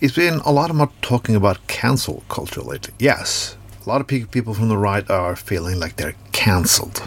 It's 0.00 0.14
been 0.14 0.40
a 0.46 0.50
lot 0.50 0.70
of 0.70 1.00
talking 1.02 1.36
about 1.36 1.66
cancel 1.66 2.24
culture 2.30 2.62
lately. 2.62 2.94
Yes, 2.98 3.58
a 3.84 3.86
lot 3.86 4.00
of 4.00 4.06
pe- 4.06 4.24
people 4.24 4.54
from 4.54 4.70
the 4.70 4.78
right 4.78 5.08
are 5.10 5.36
feeling 5.36 5.78
like 5.78 5.96
they're 5.96 6.14
cancelled. 6.32 7.06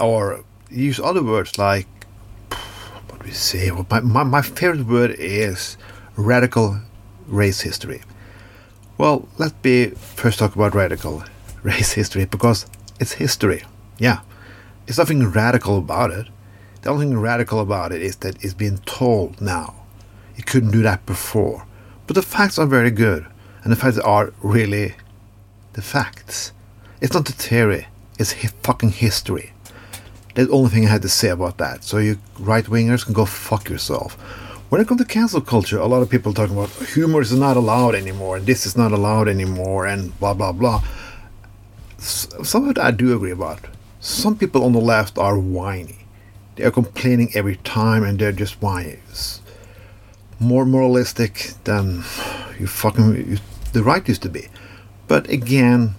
Or 0.00 0.44
use 0.70 1.00
other 1.00 1.20
words 1.20 1.58
like, 1.58 1.88
what 3.08 3.18
do 3.18 3.24
we 3.24 3.32
say? 3.32 3.72
My, 3.90 3.98
my, 3.98 4.22
my 4.22 4.40
favorite 4.40 4.86
word 4.86 5.16
is 5.18 5.76
radical 6.14 6.80
race 7.26 7.62
history. 7.62 8.02
Well, 8.96 9.28
let's 9.38 9.54
be 9.54 9.86
first 9.86 10.38
talk 10.38 10.54
about 10.54 10.76
radical 10.76 11.24
race 11.64 11.90
history 11.94 12.24
because 12.24 12.66
it's 13.00 13.14
history. 13.14 13.64
Yeah, 13.98 14.20
there's 14.86 14.98
nothing 14.98 15.26
radical 15.26 15.78
about 15.78 16.12
it. 16.12 16.28
The 16.82 16.90
only 16.90 17.06
thing 17.06 17.18
radical 17.18 17.58
about 17.58 17.90
it 17.90 18.00
is 18.00 18.14
that 18.18 18.44
it's 18.44 18.54
being 18.54 18.78
told 18.78 19.40
now. 19.40 19.74
You 20.36 20.44
couldn't 20.44 20.70
do 20.70 20.82
that 20.82 21.04
before. 21.04 21.66
But 22.10 22.16
the 22.16 22.22
facts 22.22 22.58
are 22.58 22.66
very 22.66 22.90
good, 22.90 23.24
and 23.62 23.70
the 23.70 23.76
facts 23.76 23.96
are 23.96 24.32
really 24.42 24.94
the 25.74 25.80
facts. 25.80 26.52
It's 27.00 27.14
not 27.14 27.26
the 27.26 27.32
theory, 27.32 27.86
it's 28.18 28.32
hi- 28.32 28.50
fucking 28.64 28.90
history. 28.90 29.52
That's 30.34 30.48
the 30.48 30.52
only 30.52 30.70
thing 30.70 30.86
I 30.86 30.90
had 30.90 31.02
to 31.02 31.08
say 31.08 31.28
about 31.28 31.58
that. 31.58 31.84
So 31.84 31.98
you 31.98 32.18
right 32.36 32.64
wingers 32.64 33.04
can 33.04 33.14
go 33.14 33.26
fuck 33.26 33.70
yourself. 33.70 34.14
When 34.70 34.80
it 34.80 34.88
comes 34.88 35.00
to 35.00 35.06
cancel 35.06 35.40
culture, 35.40 35.78
a 35.78 35.86
lot 35.86 36.02
of 36.02 36.10
people 36.10 36.34
talking 36.34 36.56
about 36.56 36.70
humor 36.94 37.20
is 37.20 37.32
not 37.32 37.56
allowed 37.56 37.94
anymore, 37.94 38.38
and 38.38 38.44
this 38.44 38.66
is 38.66 38.76
not 38.76 38.90
allowed 38.90 39.28
anymore, 39.28 39.86
and 39.86 40.18
blah 40.18 40.34
blah 40.34 40.50
blah. 40.50 40.82
Some 41.98 42.64
of 42.64 42.70
it 42.70 42.78
I 42.80 42.90
do 42.90 43.14
agree 43.14 43.30
about. 43.30 43.60
Some 44.00 44.36
people 44.36 44.64
on 44.64 44.72
the 44.72 44.80
left 44.80 45.16
are 45.16 45.38
whiny. 45.38 45.98
They 46.56 46.64
are 46.64 46.72
complaining 46.72 47.30
every 47.36 47.58
time, 47.58 48.02
and 48.02 48.18
they're 48.18 48.32
just 48.32 48.60
whiny. 48.60 48.98
More 50.40 50.64
moralistic 50.64 51.52
than 51.64 52.02
you 52.58 52.66
fucking 52.66 53.38
the 53.72 53.82
right 53.82 54.08
used 54.08 54.22
to 54.22 54.28
be. 54.28 54.48
But 55.06 55.28
again, 55.28 55.94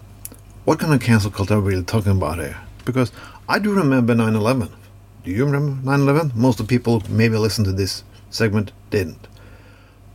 what 0.65 0.79
kind 0.79 0.93
of 0.93 0.99
cancel 0.99 1.31
culture 1.31 1.53
are 1.53 1.61
we 1.61 1.73
really 1.73 1.83
talking 1.83 2.11
about 2.11 2.39
here? 2.39 2.57
Because 2.83 3.11
I 3.47 3.59
do 3.59 3.71
remember 3.71 4.15
9/11. 4.15 4.69
Do 5.23 5.31
you 5.31 5.45
remember 5.45 5.81
9/11? 5.83 6.35
Most 6.35 6.59
of 6.59 6.67
the 6.67 6.75
people 6.75 7.03
maybe 7.07 7.37
listen 7.37 7.63
to 7.65 7.71
this 7.71 8.03
segment 8.31 8.71
didn't. 8.89 9.27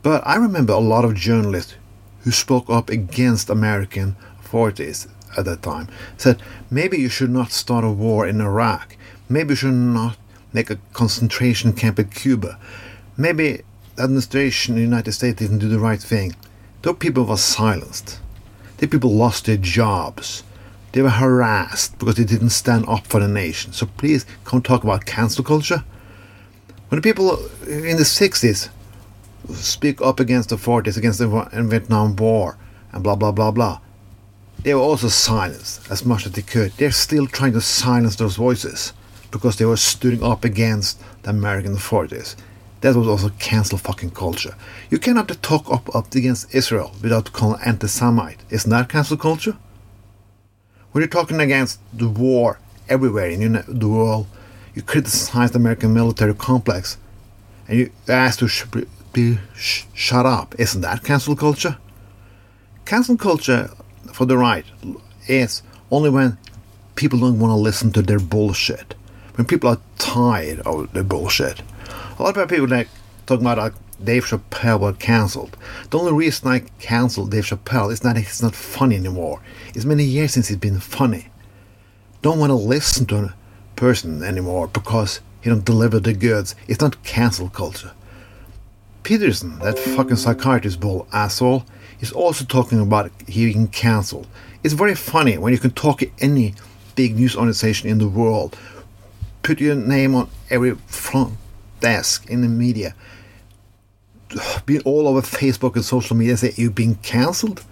But 0.03 0.21
I 0.27 0.35
remember 0.35 0.73
a 0.73 0.79
lot 0.79 1.05
of 1.05 1.15
journalists 1.15 1.75
who 2.23 2.31
spoke 2.31 2.69
up 2.69 2.89
against 2.89 3.49
American 3.49 4.17
authorities 4.43 5.07
at 5.37 5.45
that 5.45 5.61
time. 5.61 5.87
Said 6.17 6.41
maybe 6.69 6.97
you 6.97 7.09
should 7.09 7.31
not 7.31 7.51
start 7.51 7.85
a 7.85 7.89
war 7.89 8.27
in 8.27 8.41
Iraq. 8.41 8.97
Maybe 9.29 9.51
you 9.51 9.55
should 9.55 9.73
not 9.73 10.17
make 10.51 10.69
a 10.69 10.79
concentration 10.91 11.71
camp 11.71 11.97
at 11.99 12.11
Cuba. 12.11 12.59
Maybe 13.15 13.63
administration 13.99 14.75
in 14.75 14.79
the 14.79 14.85
United 14.85 15.11
States 15.13 15.39
didn't 15.39 15.59
do 15.59 15.69
the 15.69 15.79
right 15.79 16.01
thing. 16.01 16.35
Those 16.81 16.97
people 16.97 17.25
were 17.25 17.37
silenced. 17.37 18.19
The 18.77 18.87
people 18.87 19.11
lost 19.11 19.45
their 19.45 19.57
jobs. 19.57 20.43
They 20.91 21.01
were 21.01 21.09
harassed 21.09 21.97
because 21.99 22.15
they 22.15 22.23
didn't 22.23 22.51
stand 22.51 22.85
up 22.87 23.07
for 23.07 23.19
the 23.19 23.27
nation. 23.27 23.73
So 23.73 23.87
please, 23.97 24.25
come 24.45 24.61
talk 24.61 24.83
about 24.83 25.05
cancel 25.05 25.43
culture. 25.43 25.83
When 26.89 27.01
the 27.01 27.03
people 27.03 27.37
in 27.67 27.97
the 27.97 28.03
60s 28.03 28.69
speak 29.53 30.01
up 30.01 30.19
against 30.19 30.49
the 30.49 30.55
authorities, 30.55 30.97
against 30.97 31.19
the 31.19 31.27
Vietnam 31.51 32.15
War, 32.15 32.57
and 32.91 33.03
blah, 33.03 33.15
blah, 33.15 33.31
blah, 33.31 33.51
blah, 33.51 33.79
they 34.63 34.73
were 34.73 34.81
also 34.81 35.07
silenced 35.07 35.89
as 35.91 36.05
much 36.05 36.25
as 36.25 36.31
they 36.31 36.41
could. 36.41 36.71
They're 36.73 36.91
still 36.91 37.27
trying 37.27 37.53
to 37.53 37.61
silence 37.61 38.15
those 38.15 38.35
voices 38.35 38.93
because 39.31 39.57
they 39.57 39.65
were 39.65 39.77
stood 39.77 40.21
up 40.23 40.43
against 40.43 41.01
the 41.23 41.29
American 41.29 41.73
authorities. 41.73 42.35
That 42.81 42.95
was 42.95 43.07
also 43.07 43.29
cancel 43.39 43.77
fucking 43.77 44.11
culture. 44.11 44.55
You 44.89 44.99
cannot 44.99 45.29
talk 45.41 45.71
up, 45.71 45.93
up 45.95 46.13
against 46.13 46.53
Israel 46.53 46.91
without 47.01 47.33
calling 47.33 47.61
anti-Semite. 47.65 48.39
Isn't 48.49 48.69
that 48.69 48.89
cancel 48.89 49.17
culture? 49.17 49.57
When 50.91 51.01
you're 51.01 51.09
talking 51.09 51.39
against 51.39 51.79
the 51.91 52.07
war 52.07 52.59
everywhere 52.87 53.29
in 53.29 53.63
the 53.67 53.87
world, 53.87 54.27
you 54.73 54.81
criticize 54.83 55.51
the 55.51 55.57
American 55.57 55.93
military 55.93 56.35
complex, 56.35 56.97
and 57.67 57.79
you 57.79 57.91
ask 58.07 58.39
to 58.39 58.47
sh- 58.47 58.65
be 59.11 59.39
sh- 59.55 59.85
shut 59.93 60.25
up. 60.25 60.55
Isn't 60.59 60.81
that 60.81 61.03
cancel 61.03 61.35
culture? 61.35 61.77
Cancel 62.85 63.17
culture 63.17 63.71
for 64.13 64.25
the 64.25 64.37
right 64.37 64.65
is 65.27 65.63
only 65.89 66.09
when 66.09 66.37
people 66.95 67.19
don't 67.19 67.39
want 67.39 67.51
to 67.51 67.55
listen 67.55 67.91
to 67.93 68.01
their 68.01 68.19
bullshit. 68.19 68.93
When 69.35 69.45
people 69.45 69.69
are 69.69 69.79
tired 69.97 70.59
of 70.59 70.93
their 70.93 71.03
bullshit. 71.03 71.61
A 72.19 72.23
lot 72.23 72.35
of 72.35 72.49
people 72.49 72.67
like 72.67 72.89
talking 73.27 73.45
about 73.45 73.59
like 73.59 73.73
Dave 74.03 74.25
Chappelle 74.25 74.79
was 74.79 74.95
cancelled. 74.97 75.55
The 75.91 75.99
only 75.99 76.13
reason 76.13 76.47
I 76.47 76.59
cancelled 76.79 77.29
Dave 77.29 77.45
Chappelle 77.45 77.91
is 77.91 77.99
that 77.99 78.17
he's 78.17 78.41
not 78.41 78.55
funny 78.55 78.95
anymore. 78.95 79.39
It's 79.75 79.85
many 79.85 80.03
years 80.03 80.33
since 80.33 80.47
he's 80.47 80.57
been 80.57 80.79
funny. 80.79 81.27
Don't 82.23 82.39
want 82.39 82.49
to 82.49 82.55
listen 82.55 83.05
to 83.07 83.17
a 83.17 83.35
person 83.75 84.23
anymore 84.23 84.67
because 84.67 85.19
he 85.41 85.51
don't 85.51 85.63
deliver 85.63 85.99
the 85.99 86.13
goods. 86.13 86.55
It's 86.67 86.81
not 86.81 87.03
cancel 87.03 87.49
culture. 87.49 87.91
Peterson, 89.03 89.59
that 89.59 89.77
fucking 89.77 90.15
psychiatrist 90.15 90.79
bull 90.79 91.07
asshole, 91.13 91.65
is 91.99 92.11
also 92.11 92.45
talking 92.45 92.79
about 92.79 93.11
he 93.27 93.45
being 93.53 93.67
cancelled. 93.67 94.27
It's 94.63 94.73
very 94.73 94.95
funny 94.95 95.37
when 95.37 95.53
you 95.53 95.59
can 95.59 95.71
talk 95.71 96.01
at 96.01 96.09
any 96.17 96.55
big 96.95 97.15
news 97.15 97.35
organization 97.35 97.89
in 97.89 97.99
the 97.99 98.07
world, 98.07 98.57
put 99.43 99.61
your 99.61 99.75
name 99.75 100.15
on 100.15 100.29
every 100.49 100.73
front 100.87 101.37
desk 101.79 102.29
in 102.29 102.41
the 102.41 102.47
media, 102.47 102.95
be 104.65 104.79
all 104.81 105.07
over 105.07 105.21
Facebook 105.21 105.75
and 105.75 105.85
social 105.85 106.15
media 106.15 106.37
say 106.37 106.53
you've 106.55 106.75
been 106.75 106.95
cancelled. 106.95 107.63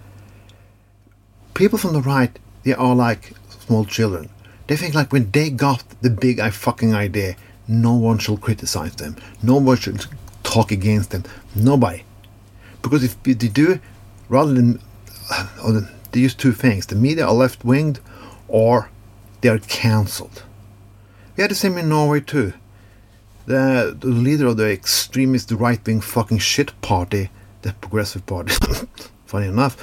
People 1.54 1.78
from 1.78 1.92
the 1.92 2.02
right, 2.02 2.38
they 2.64 2.74
are 2.74 2.94
like 2.94 3.32
small 3.66 3.84
children. 3.84 4.28
They 4.66 4.76
think 4.76 4.94
like 4.94 5.12
when 5.12 5.30
they 5.30 5.50
got 5.50 5.84
the 6.00 6.10
big 6.10 6.40
I 6.40 6.50
fucking 6.50 6.94
idea, 6.94 7.36
no 7.68 7.94
one 7.94 8.18
shall 8.18 8.36
criticize 8.36 8.96
them. 8.96 9.16
No 9.42 9.56
one 9.56 9.76
should 9.76 10.06
talk 10.42 10.70
against 10.70 11.10
them. 11.10 11.24
Nobody. 11.54 12.04
Because 12.82 13.04
if 13.04 13.20
they 13.22 13.34
do, 13.34 13.80
rather 14.28 14.52
than 14.52 14.80
uh, 15.30 15.48
or 15.64 15.88
they 16.12 16.20
use 16.20 16.34
two 16.34 16.52
things: 16.52 16.86
the 16.86 16.94
media 16.94 17.26
are 17.26 17.32
left 17.32 17.64
winged, 17.64 18.00
or 18.48 18.90
they 19.40 19.48
are 19.48 19.58
cancelled. 19.58 20.42
We 21.36 21.42
had 21.42 21.50
the 21.50 21.54
same 21.54 21.76
in 21.78 21.88
Norway 21.88 22.20
too. 22.20 22.52
The, 23.46 23.96
the 23.98 24.08
leader 24.08 24.46
of 24.46 24.56
the 24.56 24.70
extremist 24.70 25.50
right 25.52 25.84
wing 25.86 26.00
fucking 26.00 26.38
shit 26.38 26.78
party, 26.82 27.30
the 27.62 27.72
Progressive 27.74 28.26
Party, 28.26 28.52
funny 29.26 29.46
enough, 29.46 29.76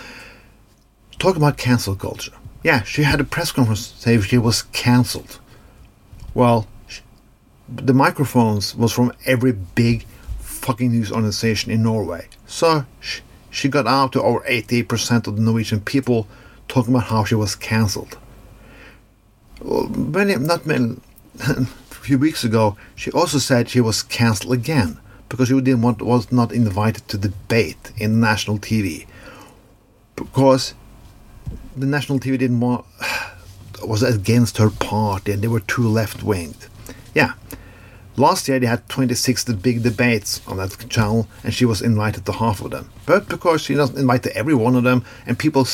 talking 1.17 1.41
about 1.41 1.57
cancel 1.57 1.95
culture. 1.95 2.33
Yeah, 2.63 2.83
she 2.83 3.03
had 3.03 3.19
a 3.19 3.23
press 3.23 3.51
conference 3.51 3.87
saying 3.97 4.21
she 4.21 4.37
was 4.37 4.63
cancelled. 4.63 5.39
Well, 6.33 6.67
sh- 6.87 7.01
the 7.69 7.93
microphones 7.93 8.75
was 8.75 8.91
from 8.91 9.13
every 9.25 9.51
big 9.51 10.05
fucking 10.39 10.91
news 10.91 11.11
organization 11.11 11.71
in 11.71 11.83
Norway. 11.83 12.27
So 12.45 12.85
sh- 12.99 13.21
she 13.49 13.69
got 13.69 13.85
out 13.87 14.13
to 14.13 14.21
over 14.21 14.39
88% 14.41 15.27
of 15.27 15.35
the 15.35 15.41
Norwegian 15.41 15.81
people 15.81 16.27
talking 16.67 16.93
about 16.93 17.07
how 17.07 17.23
she 17.23 17.35
was 17.35 17.55
cancelled. 17.55 18.17
Well, 19.61 19.87
many, 19.89 20.35
not 20.37 20.65
many, 20.65 20.97
few 22.03 22.19
weeks 22.19 22.43
ago, 22.43 22.75
she 22.95 23.11
also 23.11 23.37
said 23.37 23.69
she 23.69 23.79
was 23.79 24.03
cancelled 24.03 24.53
again 24.53 24.99
because 25.29 25.47
she 25.47 25.59
didn't 25.61 25.81
want, 25.81 26.01
was 26.01 26.31
not 26.31 26.51
invited 26.51 27.07
to 27.07 27.17
debate 27.17 27.91
in 27.97 28.19
national 28.19 28.59
TV 28.59 29.07
because 30.15 30.73
the 31.75 31.85
national 31.85 32.19
TV 32.19 32.37
didn't 32.37 32.59
want 32.59 32.85
was 33.87 34.03
against 34.03 34.57
her 34.57 34.69
party 34.69 35.31
and 35.31 35.41
they 35.41 35.47
were 35.47 35.61
too 35.61 35.87
left 35.87 36.23
winged. 36.23 36.67
Yeah. 37.15 37.33
Last 38.15 38.47
year 38.47 38.59
they 38.59 38.67
had 38.67 38.87
26 38.89 39.45
big 39.55 39.81
debates 39.81 40.45
on 40.45 40.57
that 40.57 40.77
channel 40.89 41.27
and 41.43 41.53
she 41.53 41.65
was 41.65 41.81
invited 41.81 42.25
to 42.25 42.33
half 42.33 42.61
of 42.61 42.71
them. 42.71 42.89
But 43.05 43.27
because 43.27 43.61
she 43.61 43.75
doesn't 43.75 43.97
invite 43.97 44.23
to 44.23 44.35
every 44.35 44.53
one 44.53 44.75
of 44.75 44.83
them 44.83 45.03
and 45.25 45.39
people 45.39 45.65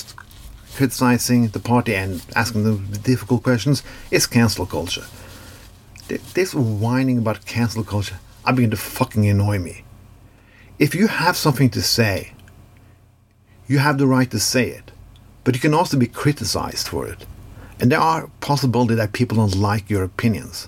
criticizing 0.76 1.48
the 1.50 1.60
party 1.60 1.96
and 1.96 2.24
asking 2.36 2.64
them 2.64 2.88
difficult 3.04 3.44
questions, 3.44 3.84
it's 4.12 4.28
cancel 4.28 4.66
culture. 4.66 5.04
Th- 6.10 6.22
This 6.34 6.54
whining 6.54 7.18
about 7.20 7.46
cancel 7.46 7.84
culture, 7.84 8.20
I 8.44 8.52
begin 8.52 8.72
to 8.72 8.78
fucking 8.78 9.26
annoy 9.28 9.60
me. 9.60 9.84
If 10.80 10.96
you 10.96 11.08
have 11.08 11.38
something 11.38 11.70
to 11.72 11.82
say, 11.82 12.34
you 13.68 13.78
have 13.80 13.98
the 13.98 14.08
right 14.08 14.30
to 14.32 14.40
say 14.40 14.70
it, 14.70 14.92
but 15.44 15.56
you 15.56 15.62
can 15.62 15.74
also 15.74 15.98
be 15.98 16.08
criticized 16.08 16.88
for 16.88 17.08
it. 17.08 17.26
And 17.80 17.92
there 17.92 18.00
are 18.00 18.30
possibility 18.42 18.96
that 18.96 19.14
people 19.14 19.38
don't 19.38 19.56
like 19.56 19.90
your 19.90 20.04
opinions. 20.04 20.68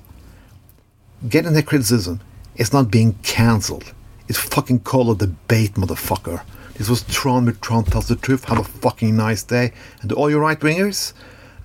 Getting 1.28 1.54
the 1.54 1.64
criticism 1.64 2.22
is 2.56 2.72
not 2.72 2.92
being 2.92 3.14
cancelled. 3.24 3.94
It's 4.28 4.38
fucking 4.38 4.82
called 4.82 5.22
a 5.22 5.26
debate, 5.28 5.74
motherfucker. 5.74 6.44
This 6.76 6.90
was 6.90 7.04
Tron 7.04 7.46
with 7.46 7.60
Tron 7.62 7.84
Tells 7.84 8.08
the 8.08 8.16
Truth. 8.16 8.46
Have 8.46 8.60
a 8.60 8.64
fucking 8.64 9.16
nice 9.16 9.44
day. 9.44 9.74
And 10.02 10.10
to 10.10 10.16
all 10.16 10.30
you 10.30 10.40
right 10.40 10.60
wingers 10.60 11.14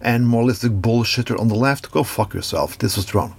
and 0.00 0.26
moralistic 0.26 0.72
bullshitter 0.72 1.38
on 1.38 1.49
the 1.49 1.55
left, 1.55 1.90
go 1.90 2.02
fuck 2.02 2.34
yourself. 2.34 2.76
This 2.79 2.96
was 2.96 3.06
Tron. 3.06 3.34